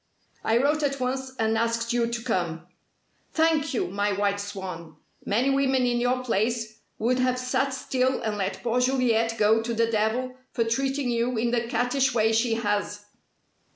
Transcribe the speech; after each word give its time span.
I 0.43 0.57
wrote 0.57 0.81
at 0.81 0.99
once 0.99 1.31
and 1.37 1.55
asked 1.55 1.93
you 1.93 2.07
to 2.07 2.23
come." 2.23 2.65
"Thank 3.33 3.71
you, 3.75 3.85
my 3.87 4.13
White 4.13 4.39
Swan. 4.39 4.95
Many 5.27 5.51
women 5.51 5.85
in 5.85 5.99
your 6.01 6.23
place 6.23 6.79
would 6.97 7.19
have 7.19 7.37
sat 7.37 7.71
still 7.71 8.19
and 8.23 8.35
let 8.35 8.63
poor 8.63 8.79
Juliet 8.81 9.35
go 9.37 9.61
to 9.61 9.73
the 9.75 9.91
devil 9.91 10.35
for 10.53 10.63
treating 10.63 11.11
you 11.11 11.37
in 11.37 11.51
the 11.51 11.67
cattish 11.67 12.15
way 12.15 12.31
she 12.31 12.55
has." 12.55 13.05